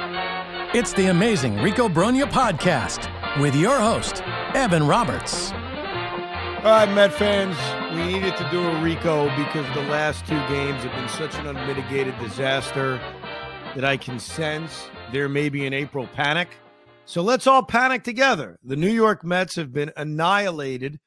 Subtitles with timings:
[0.00, 3.10] It's the amazing Rico Brogna podcast
[3.40, 4.22] with your host,
[4.54, 5.50] Evan Roberts.
[5.50, 7.56] All right, Met fans,
[7.90, 11.48] we needed to do a Rico because the last two games have been such an
[11.48, 13.00] unmitigated disaster
[13.74, 16.48] that I can sense there may be an April panic.
[17.04, 18.60] So let's all panic together.
[18.62, 21.00] The New York Mets have been annihilated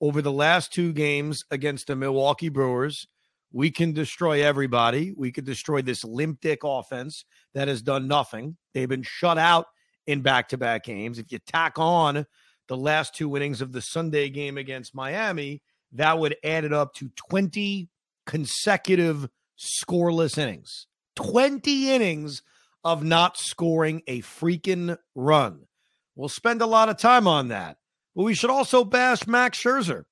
[0.00, 3.08] over the last two games against the Milwaukee Brewers.
[3.52, 5.12] We can destroy everybody.
[5.16, 7.24] We could destroy this limp dick offense
[7.54, 8.56] that has done nothing.
[8.74, 9.66] They've been shut out
[10.06, 11.18] in back to back games.
[11.18, 12.26] If you tack on
[12.68, 16.94] the last two innings of the Sunday game against Miami, that would add it up
[16.94, 17.88] to 20
[18.26, 20.86] consecutive scoreless innings.
[21.16, 22.42] 20 innings
[22.84, 25.66] of not scoring a freaking run.
[26.14, 27.78] We'll spend a lot of time on that.
[28.14, 30.04] But we should also bash Max Scherzer.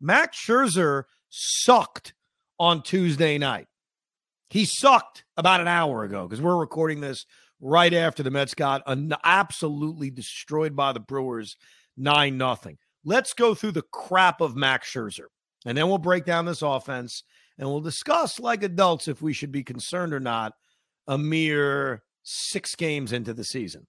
[0.00, 2.14] Max Scherzer sucked
[2.58, 3.66] on Tuesday night.
[4.50, 7.26] He sucked about an hour ago because we're recording this
[7.60, 11.56] right after the Mets got an absolutely destroyed by the Brewers
[11.96, 12.78] 9 nothing.
[13.04, 15.26] Let's go through the crap of Max Scherzer
[15.66, 17.22] and then we'll break down this offense
[17.58, 20.52] and we'll discuss like adults if we should be concerned or not
[21.06, 23.86] a mere six games into the season.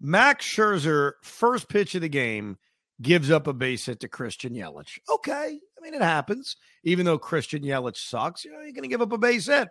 [0.00, 2.58] Max Scherzer, first pitch of the game,
[3.00, 4.98] gives up a base hit to Christian Yelich.
[5.10, 5.58] Okay.
[5.78, 6.56] I mean, it happens.
[6.82, 9.68] Even though Christian Yelich sucks, you know, you're going to give up a base hit.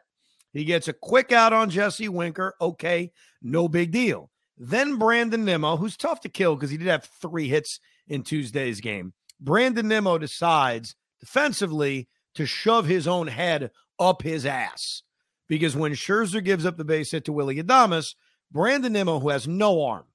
[0.54, 2.54] He gets a quick out on Jesse Winker.
[2.62, 3.12] Okay.
[3.42, 4.30] No big deal.
[4.58, 8.80] Then Brandon Nimmo, who's tough to kill because he did have three hits in Tuesday's
[8.80, 9.14] game.
[9.40, 15.04] Brandon Nimmo decides defensively to shove his own head up his ass
[15.48, 18.16] because when Scherzer gives up the base hit to Willie Adames,
[18.52, 20.06] Brandon Nimmo, who has no arm,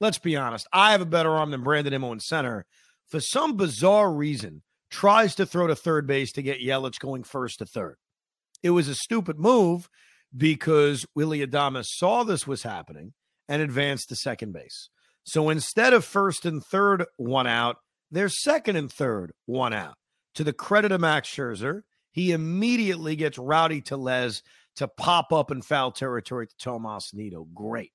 [0.00, 2.66] let's be honest, I have a better arm than Brandon Nimmo in center,
[3.08, 7.58] for some bizarre reason, tries to throw to third base to get Yelich going first
[7.58, 7.96] to third.
[8.62, 9.88] It was a stupid move
[10.36, 13.12] because Willie Adames saw this was happening
[13.48, 14.88] and advanced to second base.
[15.24, 17.76] So instead of first and third one out,
[18.10, 19.94] they're second and third one out.
[20.34, 21.82] To the credit of Max Scherzer,
[22.12, 24.42] he immediately gets Rowdy Tellez
[24.76, 27.46] to pop up in foul territory to Tomas Nido.
[27.54, 27.92] Great.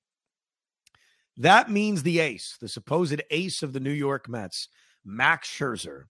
[1.36, 4.68] That means the ace, the supposed ace of the New York Mets,
[5.04, 6.04] Max Scherzer,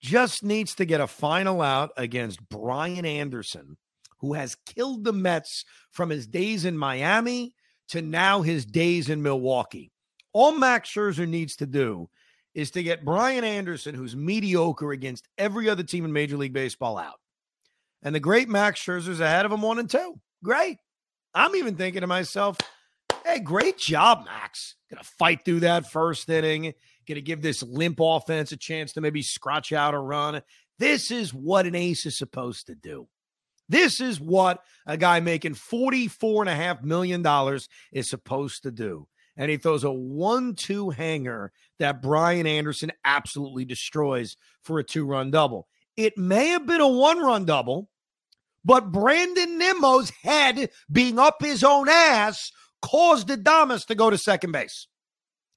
[0.00, 3.76] just needs to get a final out against Brian Anderson,
[4.18, 7.54] who has killed the Mets from his days in Miami
[7.88, 9.90] to now his days in Milwaukee.
[10.32, 12.08] All Max Scherzer needs to do
[12.54, 16.98] is to get Brian Anderson, who's mediocre against every other team in Major League Baseball,
[16.98, 17.20] out.
[18.02, 20.20] And the great Max Scherzer's ahead of him one and two.
[20.42, 20.78] Great.
[21.34, 22.56] I'm even thinking to myself,
[23.24, 24.76] hey, great job, Max.
[24.90, 26.74] Gonna fight through that first inning,
[27.08, 30.42] gonna give this limp offense a chance to maybe scratch out a run.
[30.78, 33.08] This is what an ace is supposed to do.
[33.68, 37.24] This is what a guy making $44.5 million
[37.92, 39.08] is supposed to do.
[39.36, 45.06] And he throws a one two hanger that Brian Anderson absolutely destroys for a two
[45.06, 45.66] run double.
[45.96, 47.88] It may have been a one run double,
[48.64, 52.52] but Brandon Nimmo's head being up his own ass
[52.84, 54.88] caused Adames to go to second base.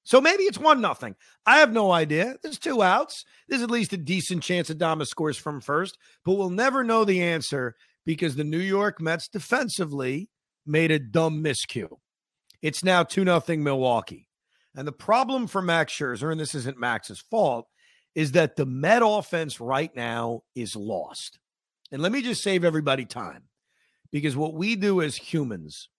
[0.03, 1.15] So maybe it's one nothing.
[1.45, 2.35] I have no idea.
[2.41, 3.25] There's two outs.
[3.49, 7.21] There's at least a decent chance Adames scores from first, but we'll never know the
[7.21, 10.29] answer because the New York Mets defensively
[10.65, 11.89] made a dumb miscue.
[12.61, 14.29] It's now 2 nothing Milwaukee.
[14.73, 17.65] And the problem for Max Scherzer, and this isn't Max's fault,
[18.15, 21.37] is that the Met offense right now is lost.
[21.91, 23.43] And let me just save everybody time
[24.11, 25.89] because what we do as humans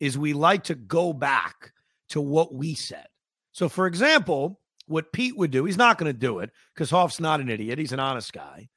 [0.00, 1.72] is we like to go back
[2.10, 3.06] to what we said.
[3.52, 7.20] So, for example, what Pete would do, he's not going to do it because Hoff's
[7.20, 7.78] not an idiot.
[7.78, 8.68] He's an honest guy.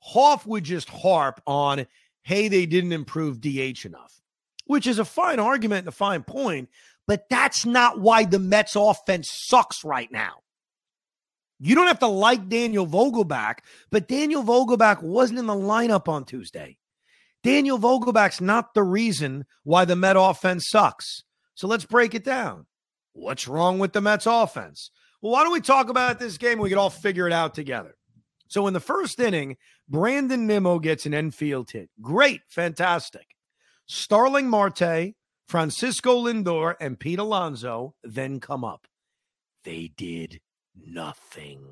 [0.00, 1.86] Hoff would just harp on,
[2.22, 4.20] hey, they didn't improve DH enough,
[4.66, 6.68] which is a fine argument and a fine point,
[7.06, 10.42] but that's not why the Mets offense sucks right now.
[11.58, 13.60] You don't have to like Daniel Vogelbach,
[13.90, 16.76] but Daniel Vogelbach wasn't in the lineup on Tuesday.
[17.46, 21.22] Daniel Vogelbach's not the reason why the Met offense sucks.
[21.54, 22.66] So let's break it down.
[23.12, 24.90] What's wrong with the Mets offense?
[25.22, 26.58] Well, why don't we talk about this game?
[26.58, 27.96] We can all figure it out together.
[28.48, 29.56] So in the first inning,
[29.88, 31.88] Brandon Nimmo gets an infield hit.
[32.00, 33.36] Great, fantastic.
[33.86, 35.14] Starling Marte,
[35.46, 38.86] Francisco Lindor, and Pete Alonso then come up.
[39.64, 40.40] They did
[40.74, 41.64] nothing.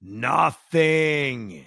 [0.00, 1.66] Nothing.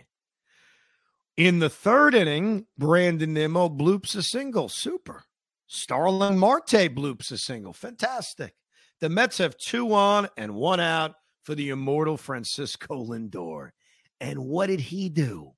[1.40, 4.68] In the third inning, Brandon Nimmo bloops a single.
[4.68, 5.24] Super.
[5.68, 7.72] Starling Marte bloops a single.
[7.72, 8.54] Fantastic.
[9.00, 11.14] The Mets have two on and one out
[11.44, 13.70] for the immortal Francisco Lindor.
[14.20, 15.54] And what did he do?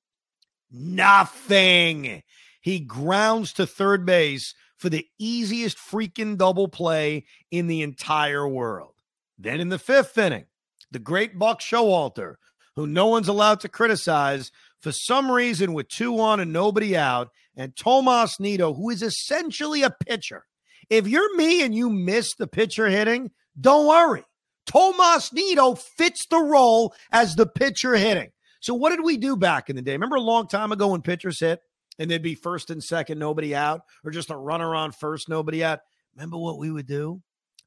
[0.70, 2.22] Nothing.
[2.60, 8.94] He grounds to third base for the easiest freaking double play in the entire world.
[9.36, 10.46] Then in the fifth inning,
[10.92, 12.36] the great Buck Showalter,
[12.76, 14.52] who no one's allowed to criticize,
[14.82, 19.82] for some reason with two on and nobody out, and Tomas Nido, who is essentially
[19.82, 20.44] a pitcher.
[20.90, 24.24] If you're me and you miss the pitcher hitting, don't worry.
[24.66, 28.30] Tomas Nido fits the role as the pitcher hitting.
[28.60, 29.92] So what did we do back in the day?
[29.92, 31.60] Remember a long time ago when pitchers hit
[31.98, 35.62] and they'd be first and second, nobody out, or just a runner on first, nobody
[35.62, 35.80] out?
[36.16, 37.22] Remember what we would do?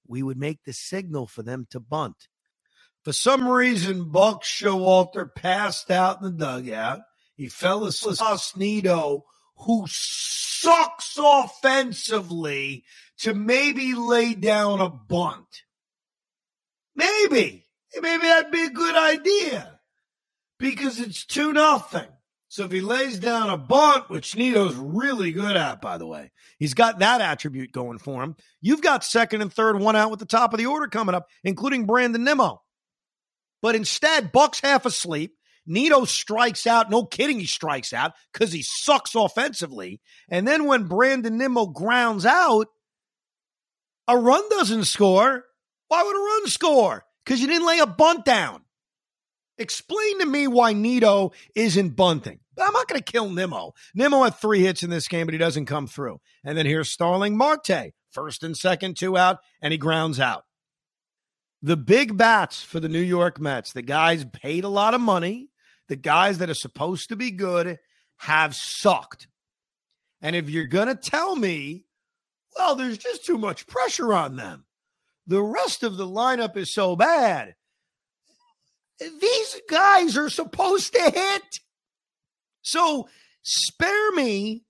[0.07, 2.27] We would make the signal for them to bunt.
[3.05, 7.01] For some reason, Buck Showalter passed out in the dugout.
[7.35, 8.17] He fell asleep.
[8.57, 9.25] Nido,
[9.57, 12.83] who sucks offensively,
[13.19, 15.63] to maybe lay down a bunt.
[16.95, 17.65] Maybe.
[18.01, 19.79] Maybe that'd be a good idea
[20.57, 22.07] because it's 2 nothing.
[22.47, 26.31] So if he lays down a bunt, which Nido's really good at, by the way,
[26.57, 28.35] he's got that attribute going for him.
[28.61, 31.27] You've got second and third, one out with the top of the order coming up,
[31.43, 32.61] including Brandon Nimmo.
[33.65, 35.39] But instead, Buck's half asleep.
[35.65, 36.91] Nido strikes out.
[36.91, 40.01] No kidding, he strikes out because he sucks offensively.
[40.29, 42.67] And then when Brandon Nimmo grounds out,
[44.07, 45.45] a run doesn't score.
[45.87, 47.05] Why would a run score?
[47.25, 48.61] Because you didn't lay a bunt down.
[49.57, 52.41] Explain to me why Nido isn't bunting.
[52.55, 53.73] But I'm not going to kill Nimmo.
[53.95, 56.21] Nimmo had three hits in this game, but he doesn't come through.
[56.43, 60.43] And then here's Starling Marte, first and second, two out, and he grounds out.
[61.65, 65.49] The big bats for the New York Mets, the guys paid a lot of money,
[65.87, 67.79] the guys that are supposed to be good
[68.17, 69.27] have sucked.
[70.21, 71.85] And if you're going to tell me,
[72.55, 74.65] well, there's just too much pressure on them,
[75.25, 77.55] the rest of the lineup is so bad.
[78.99, 81.59] These guys are supposed to hit.
[82.61, 83.09] So
[83.41, 84.65] spare me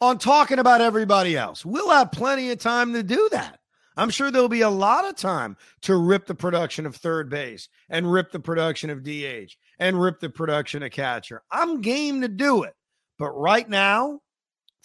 [0.00, 1.62] on talking about everybody else.
[1.62, 3.58] We'll have plenty of time to do that.
[3.96, 7.68] I'm sure there'll be a lot of time to rip the production of third base
[7.88, 11.42] and rip the production of DH and rip the production of catcher.
[11.50, 12.74] I'm game to do it.
[13.18, 14.20] But right now,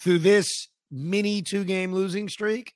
[0.00, 2.74] through this mini two game losing streak,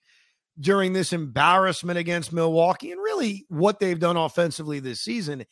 [0.59, 5.45] during this embarrassment against Milwaukee and really what they've done offensively this season,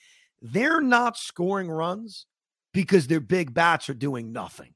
[0.42, 2.26] they're not scoring runs
[2.72, 4.74] because their big bats are doing nothing.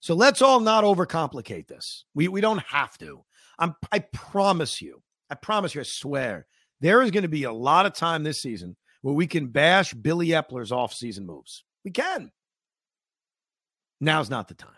[0.00, 2.04] So let's all not overcomplicate this.
[2.14, 3.24] We we don't have to.
[3.58, 5.02] I'm I promise you.
[5.30, 6.46] I promise you, I swear,
[6.80, 9.94] there is going to be a lot of time this season where we can bash
[9.94, 11.64] Billy Eppler's offseason moves.
[11.84, 12.32] We can.
[14.00, 14.70] Now's not the time.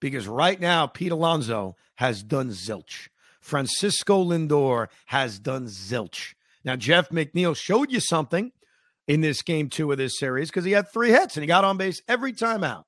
[0.00, 3.08] Because right now, Pete Alonso has done zilch.
[3.40, 6.34] Francisco Lindor has done zilch.
[6.64, 8.52] Now, Jeff McNeil showed you something
[9.06, 11.64] in this game two of this series because he had three hits and he got
[11.64, 12.86] on base every time out.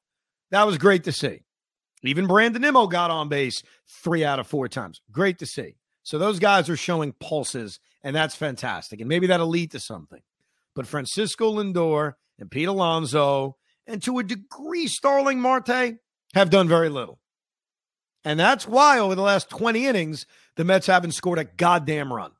[0.50, 1.42] That was great to see.
[2.02, 3.62] Even Brandon Nimmo got on base
[4.02, 5.00] three out of four times.
[5.10, 5.76] Great to see.
[6.06, 9.00] So those guys are showing pulses, and that's fantastic.
[9.00, 10.22] And maybe that'll lead to something.
[10.72, 13.56] But Francisco Lindor and Pete Alonso,
[13.88, 15.96] and to a degree, Starling Marte
[16.32, 17.18] have done very little.
[18.24, 22.30] And that's why over the last 20 innings, the Mets haven't scored a goddamn run.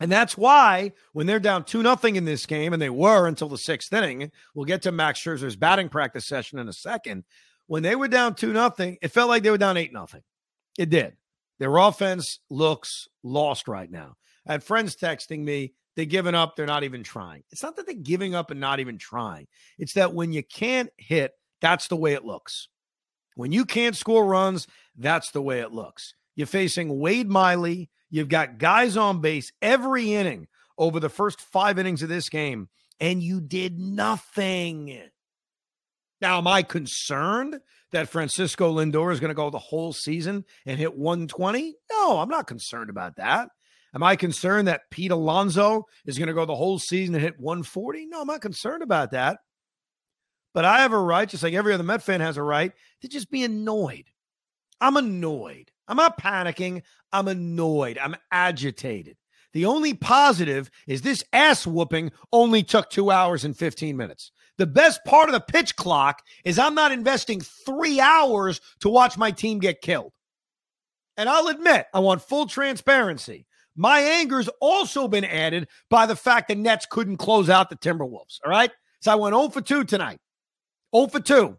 [0.00, 3.50] And that's why when they're down 2 nothing in this game, and they were until
[3.50, 7.24] the sixth inning, we'll get to Max Scherzer's batting practice session in a second.
[7.66, 10.22] When they were down 2 nothing, it felt like they were down 8 nothing.
[10.78, 11.12] It did.
[11.60, 14.16] Their offense looks lost right now.
[14.48, 17.44] I had friends texting me, they're giving up, they're not even trying.
[17.52, 19.46] It's not that they're giving up and not even trying.
[19.78, 22.68] It's that when you can't hit, that's the way it looks.
[23.34, 26.14] When you can't score runs, that's the way it looks.
[26.34, 27.90] You're facing Wade Miley.
[28.08, 32.70] You've got guys on base every inning over the first five innings of this game,
[32.98, 34.98] and you did nothing.
[36.20, 37.60] Now, am I concerned
[37.92, 41.74] that Francisco Lindor is going to go the whole season and hit 120?
[41.90, 43.48] No, I'm not concerned about that.
[43.94, 47.40] Am I concerned that Pete Alonso is going to go the whole season and hit
[47.40, 48.06] 140?
[48.06, 49.38] No, I'm not concerned about that.
[50.52, 52.72] But I have a right, just like every other Met fan has a right,
[53.02, 54.04] to just be annoyed.
[54.80, 55.70] I'm annoyed.
[55.88, 56.82] I'm not panicking.
[57.12, 57.98] I'm annoyed.
[57.98, 59.16] I'm agitated.
[59.52, 64.30] The only positive is this ass whooping only took two hours and 15 minutes.
[64.60, 69.16] The best part of the pitch clock is I'm not investing three hours to watch
[69.16, 70.12] my team get killed.
[71.16, 73.46] And I'll admit, I want full transparency.
[73.74, 78.38] My anger's also been added by the fact the Nets couldn't close out the Timberwolves.
[78.44, 78.70] All right.
[79.00, 80.18] So I went 0 for 2 tonight.
[80.94, 81.56] 0 for 2.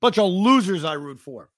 [0.00, 1.50] Bunch of losers I root for.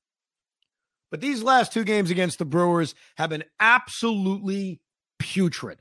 [1.10, 4.82] But these last two games against the Brewers have been absolutely
[5.18, 5.78] putrid.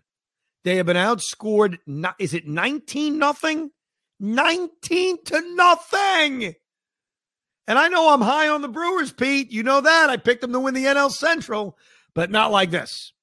[0.64, 1.78] They have been outscored.
[2.20, 3.72] Is it 19 nothing?
[4.22, 6.56] 19 to nothing.
[7.68, 9.52] And I know I'm high on the Brewers, Pete.
[9.52, 10.10] You know that.
[10.10, 11.78] I picked them to win the NL Central,
[12.14, 13.14] but not like this.